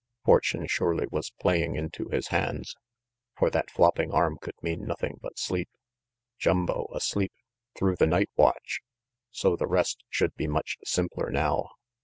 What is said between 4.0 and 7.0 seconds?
arm could mean nothing but sleep. Jumbo